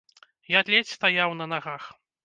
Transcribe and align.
Я 0.53 0.63
ледзь 0.71 0.95
стаяў 0.97 1.39
на 1.43 1.51
нагах. 1.57 1.83